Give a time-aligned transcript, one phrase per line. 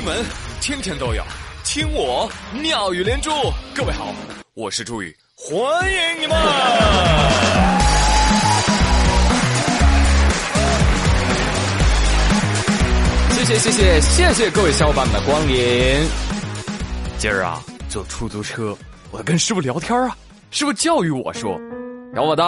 [0.00, 0.24] 新闻
[0.62, 1.22] 天天都有，
[1.62, 3.30] 听我妙语连珠。
[3.74, 4.14] 各位好，
[4.54, 5.60] 我是朱宇，欢
[5.92, 6.38] 迎你们！
[13.32, 16.00] 谢谢谢谢谢谢各位小伙伴们的光临。
[17.18, 18.74] 今儿啊，坐出租车，
[19.10, 20.16] 我跟师傅聊天啊，
[20.50, 21.60] 师傅教育我说
[22.16, 22.42] ：“小伙子，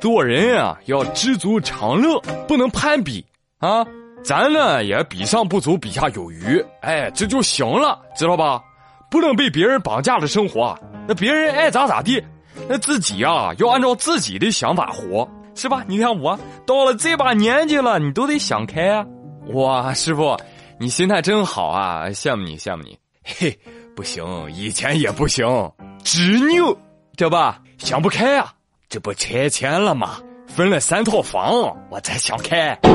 [0.00, 2.18] 做人啊要知足常乐，
[2.48, 3.22] 不能攀比
[3.58, 3.86] 啊。”
[4.26, 8.60] 咱呢也比上不足，比下有余，哎，这就行了，知道吧？
[9.08, 10.76] 不能被别人绑架了生活，
[11.06, 12.20] 那别人爱咋咋地，
[12.68, 15.84] 那自己啊要按照自己的想法活，是吧？
[15.86, 16.36] 你看我
[16.66, 19.06] 到了这把年纪了，你都得想开啊！
[19.54, 20.36] 哇，师傅，
[20.80, 22.98] 你心态真好啊，羡慕你，羡慕你。
[23.22, 23.56] 嘿，
[23.94, 25.46] 不行，以前也不行，
[26.02, 26.76] 执拗，
[27.16, 27.62] 对吧？
[27.78, 28.52] 想不开啊，
[28.88, 30.18] 这不拆迁了吗？
[30.48, 32.78] 分了三套房，我才想开。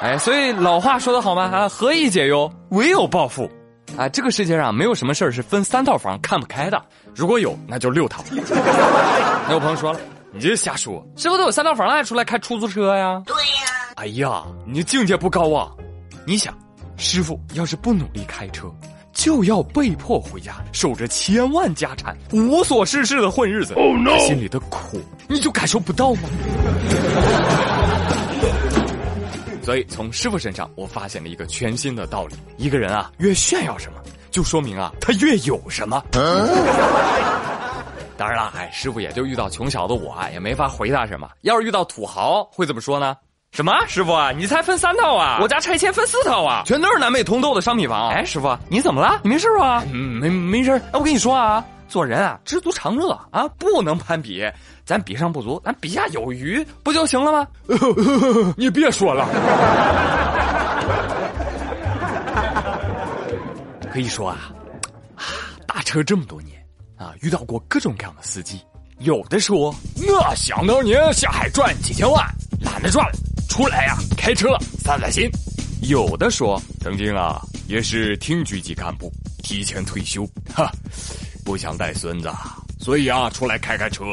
[0.00, 3.50] 哎，所以老话说得好嘛，啊，何以解忧，唯有暴富。
[3.96, 6.80] 啊，这个世界上没有什么事儿是分三套房看不开的，
[7.14, 8.22] 如果有，那就六套。
[8.30, 10.00] 那有朋友说了，
[10.32, 13.22] 你这瞎说，师傅都有三套房了，还出来开出租车呀？
[13.26, 13.42] 对呀。
[13.96, 15.72] 哎呀，你境界不高啊！
[16.24, 16.54] 你想，
[16.96, 18.70] 师傅要是不努力开车，
[19.18, 23.74] 就要被迫回家，守着千万家产，无所事事的混日子，
[24.20, 26.20] 心里的苦你就感受不到吗？
[29.60, 33.98] 所以，从师傅身上，我发现了一个全新的道理：一个人啊，越炫耀什么，
[34.30, 36.00] 就说明啊，他越有什么。
[38.16, 41.28] 当然了，哎，师傅也就遇到穷小子，我也没法回答什么。
[41.42, 43.16] 要是遇到土豪，会怎么说呢？
[43.52, 45.38] 什么，师傅啊，你才分三套啊？
[45.40, 48.10] 我家拆迁分四套啊，全都是南北通透的商品房。
[48.10, 49.20] 哎，师傅，你怎么了？
[49.24, 49.82] 你没事吧？
[49.92, 50.72] 嗯，没没事。
[50.72, 51.64] 哎，我跟你说啊。
[51.88, 54.44] 做人啊，知足常乐啊，不能攀比，
[54.84, 57.48] 咱比上不足，咱比下有余，不就行了吗？
[58.58, 59.26] 你别说了。
[63.90, 64.52] 可以说啊，
[65.16, 65.24] 啊，
[65.66, 66.62] 打车这么多年
[66.98, 68.60] 啊，遇到过各种各样的司机，
[68.98, 72.22] 有的说那想当年下海赚几千万，
[72.60, 73.12] 懒得赚了，
[73.58, 75.28] 出来呀开车散散心；
[75.82, 80.24] 有的说曾经啊也是厅局级干部，提前退休，
[80.54, 80.70] 哈。
[81.44, 82.30] 不想带孙子，
[82.78, 84.04] 所以啊，出来开开车。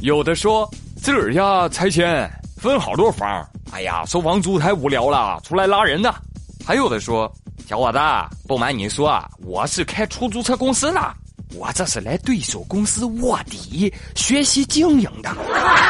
[0.00, 3.42] 有的说自个儿家拆迁分好多房，
[3.72, 6.14] 哎呀，收房租太无聊了，出来拉人的。
[6.62, 7.34] 还有的说，
[7.66, 7.98] 小伙子，
[8.46, 11.14] 不瞒你说啊，我是开出租车公司的，
[11.54, 15.30] 我这是来对手公司卧底学习经营的。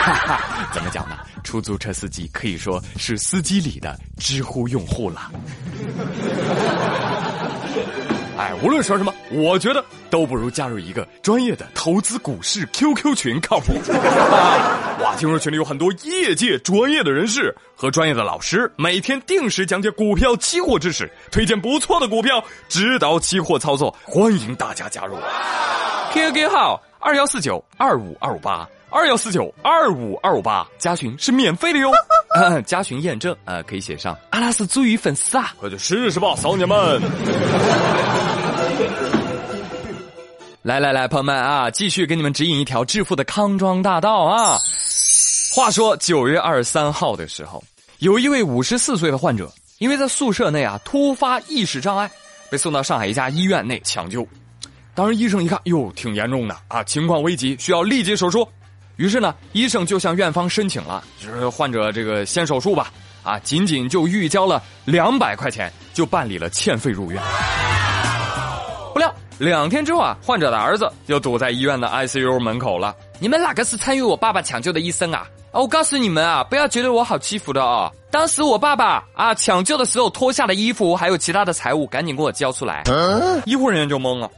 [0.73, 1.17] 怎么讲呢？
[1.45, 5.31] 出租车司机可以说是司机里的知乎用户了。
[8.39, 13.75] 哎，无论说什么，我觉得都不如加入一个专业的投资股市 QQ 群靠谱。
[15.03, 25.17] 哇，听说群里有很多业界专业的人士和专业的老师，每天定时讲解股票、期货知识，推荐不错的股票，指导期货操作，欢迎大家加入。
[26.13, 31.91] QQ 号二幺四九二五二五八二幺四九二五二五八，加群是免费的哟。
[32.65, 37.01] 加群验证啊，可以写上阿拉斯朱鱼粉丝啊，快去试试吧，骚年们。
[40.63, 44.57] 来来来，朋友们啊，继续给你们指引一条致富的康庄大道啊！
[45.55, 47.63] 话说九月二十三号的时候，
[47.99, 52.09] 有一位五十四岁的患者，因为在宿舍内啊突发意识障碍，
[52.49, 54.27] 被送到上海一家医院内抢救。
[54.95, 58.49] 当时医生一看，哟，挺严重的啊，情况危急，需要立即手术。
[58.97, 62.93] 于是呢，医生就向院方申请了，就是患者这个先手术吧，
[63.23, 67.21] 啊，仅仅就预交了两百块钱，就办理了欠费入院。
[68.93, 72.95] 不料两天之后啊，患者的儿子就堵在医院的 ICU 门口了。
[73.19, 75.27] 你们哪个是参与我爸爸抢救的医生啊？
[75.53, 77.91] 我告诉你们啊，不要觉得我好欺负的哦。
[78.11, 82.85] 当时我爸爸啊抢救的时候脱下的衣服还有其他的财物，赶紧给我交出来。
[83.47, 84.31] 医护人员就懵了，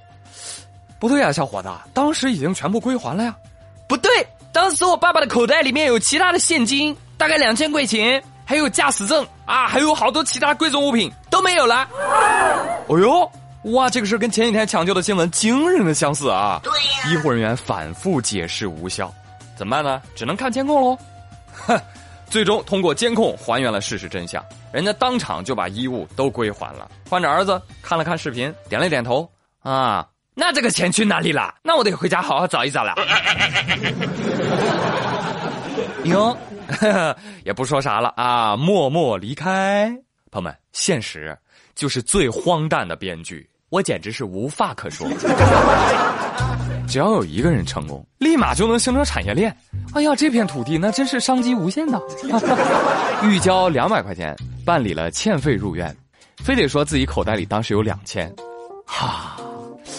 [1.01, 3.35] 不对呀，小伙子，当时已经全部归还了呀。
[3.87, 4.11] 不对，
[4.55, 11.89] 当时我爸爸的口袋里面有其他的现金，大概两千块钱，还有驾驶证啊，还有好多其他贵重物品都没有了。
[12.87, 13.29] 哦呦！
[13.73, 16.61] 哇，这个事跟前几天抢救的新闻惊人的相似啊！
[16.63, 19.13] 对呀，医护人员反复解释无效，
[19.57, 20.01] 怎么办呢？
[20.15, 20.97] 只能看监控喽。
[21.53, 21.77] 哼，
[22.31, 24.41] 最终通过监控还原了事实真相，
[24.71, 26.89] 人家当场就把衣物都归还了。
[27.11, 29.29] 患者儿子看了看视频，点了点头。
[29.63, 31.55] 啊，那这个钱去哪里了？
[31.63, 32.95] 那我得回家好好找一找了。
[36.05, 36.37] 哟，
[37.45, 39.87] 也不说啥了啊，默默离开。
[40.31, 41.37] 朋友们，现实
[41.75, 43.49] 就是最荒诞的编剧。
[43.71, 45.09] 我简直是无话可说。
[46.87, 49.55] 只要有一个人成功，立马就能形成产业链。
[49.95, 52.01] 哎呀，这片土地那真是商机无限的。
[53.23, 55.95] 预交两百块钱，办理了欠费入院，
[56.43, 58.31] 非得说自己口袋里当时有两千，
[58.85, 59.34] 哈，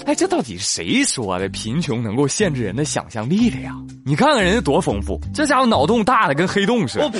[0.05, 1.49] 哎，这到底是谁说的？
[1.49, 3.73] 贫穷能够限制人的想象力的呀？
[4.05, 7.11] 你看看人家多丰富，这家伙脑洞大的跟黑洞似的。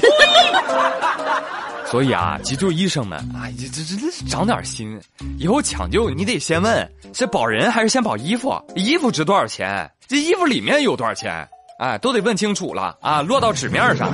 [1.86, 5.00] 所以啊，急救医生们啊，这这这长点心，
[5.38, 9.90] 以后抢救你得先问是保人还是先保衣服，衣服值多少钱？
[10.08, 11.48] 这衣服里面有多少钱？
[11.80, 14.12] 哎，都得问清楚了啊，落到纸面上。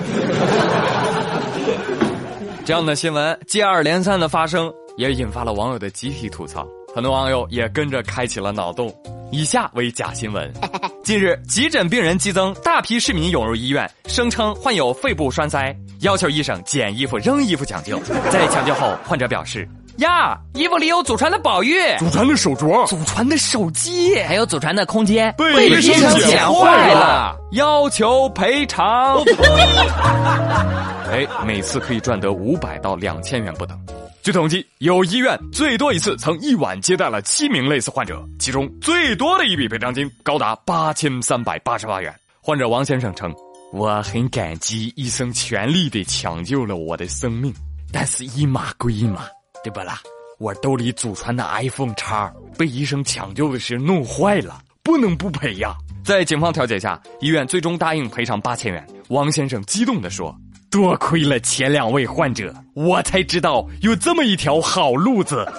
[2.63, 6.67] 这样的新闻接二连三的发生，也引发了网友的集体吐槽。
[6.93, 8.93] 很多网友也跟着开启了脑洞。
[9.31, 10.51] 以下为假新闻：
[11.05, 17.97] 近日，急诊病人激增，大批市民涌入医院，声称患有肺部栓塞，要求医生捡衣服扔衣服抢救。
[18.29, 19.67] 在抢救后，患者表示。
[19.97, 29.23] 呀，衣服里有祖传的宝玉，祖传的手镯，祖传的手机，还有祖传的空间被医生捡坏了，要求赔偿。
[31.11, 33.77] 哎，每次可以赚得五百到两千元不等。
[34.23, 42.13] 据统计，有医院最多一次曾一晚接待了七名类似患者，其中最多的一笔赔偿金高达八千三百八十八元。
[42.39, 43.33] 患者王先生称
[43.73, 47.51] ：“我很感激医生全力的抢救了我的生命，
[47.91, 49.25] 但是一码归一码。”
[49.63, 49.99] 对不啦？
[50.37, 55.75] 我兜里祖传的 iPhone 叉被医生抢救的时弄坏了，不能不赔呀！
[56.03, 58.87] 在警方调解下，医院最终答应赔偿八千元。
[59.09, 60.35] 王先生激动地说
[60.71, 65.45] ：“多亏了前两位患者，我才知道有这么一条好路子。”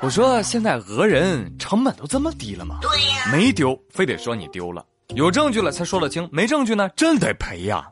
[0.00, 4.82] 我说：“现在讹人成本都这么低了吗？”对呀，没丢，非得说你丢了；
[5.14, 7.86] 有证据了才说得清，没证据呢，真得赔呀。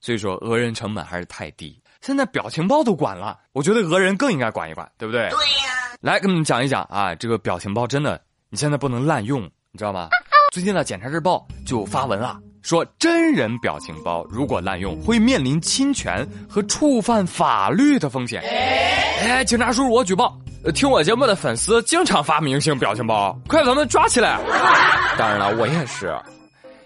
[0.00, 1.80] 所以说，讹人成本还是太低。
[2.02, 5.30] 现在表情包都管了，我觉得讹人更应该管一管，对不对？
[5.30, 5.96] 对呀。
[6.02, 8.20] 来，跟你们讲一讲啊，这个表情包真的，
[8.50, 9.40] 你现在不能滥用，
[9.72, 10.10] 你知道吗？
[10.52, 18.42] 最近呢，检察日报就发文啊，说真人表情包如果滥用，会面临侵权和触犯法律的风险。
[18.42, 20.38] 哎，警察叔叔，我举报，
[20.74, 24.38] 听我节目的粉丝经常发明星表情包，快把他们抓起来！
[25.18, 26.14] 当然了，我也是，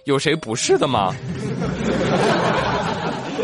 [0.04, 1.14] 有谁不是的吗？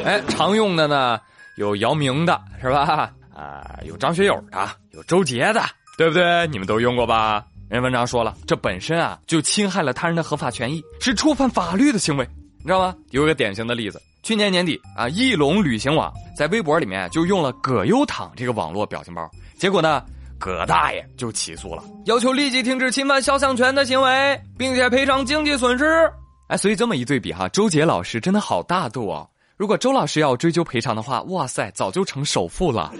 [0.04, 1.20] 哎，常用的呢？
[1.56, 3.10] 有姚明的是吧？
[3.34, 5.62] 啊，有张学友的，有周杰的，
[5.98, 6.46] 对不对？
[6.48, 7.44] 你们都用过吧？
[7.70, 12.28] 人文章说了，这本身啊就侵害了他人的合法权益，是触犯法律的行为，
[12.58, 12.92] 你知道吗？
[13.10, 20.02] 有一个典型的例子，去年年底啊，翼龙旅行网在微博里面就用了“葛优躺”这个网络表情包，结果呢，
[20.36, 26.12] 葛大爷就起诉了，要求立即停止侵犯肖像权的行为，并且赔偿经济损失。
[26.48, 29.24] 哎，所以这么一对比哈，周杰老师真的好大度啊。
[29.56, 32.92] 如果周老师要追究赔偿的话，哇塞，早就成首富了。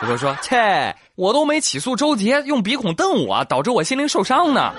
[0.00, 4.72] 如果说，切，我都没起诉周杰用鼻孔瞪我，导致我心灵受伤呢。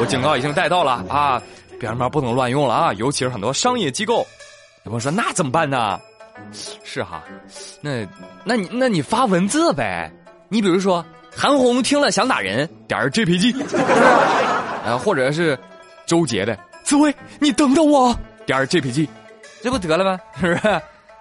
[0.00, 1.42] 我警告已经带到了啊，
[1.80, 4.26] 表情包不能乱用了啊，尤其是很多商业机构。
[4.84, 5.98] 有朋友说，那怎么办呢？
[6.84, 7.24] 是哈，
[7.80, 8.06] 那，
[8.44, 10.10] 那你那你发文字呗。
[10.48, 11.04] 你比如说，
[11.34, 13.60] 韩红听了想打人，点 JPG，
[14.86, 15.58] 啊，或者是
[16.06, 18.16] 周杰的，紫薇，你等等我。
[18.46, 19.08] 点 JPG，
[19.60, 20.18] 这不得了吗？
[20.40, 20.80] 是不是？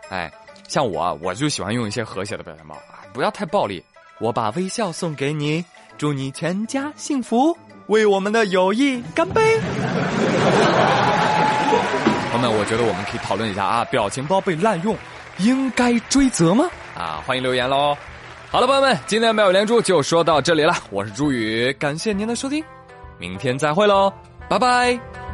[0.10, 0.32] 哎，
[0.68, 3.84] 像我，我就喜欢用一些和谐的表情包啊，不要太暴力。
[4.19, 5.64] 我把微笑送给你，
[5.98, 7.56] 祝你全家幸福，
[7.88, 9.60] 为我们的友谊干杯！
[12.32, 14.96] 朋友们，我觉得我们可以讨论一下啊，表情包被滥用，
[15.38, 16.70] 应该追责吗？
[16.96, 17.96] 啊，欢迎留言喽！
[18.50, 22.63] 好了，朋友们，今天的妙语连珠就说到这里了，我是朱宇，感谢您的收听，
[23.20, 24.12] 明天再会喽，
[24.50, 25.26] 拜拜。